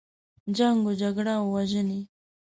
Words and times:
جنګ 0.57 0.79
و 0.87 0.91
جګړه 1.01 1.33
او 1.39 1.45
وژنې. 1.55 2.01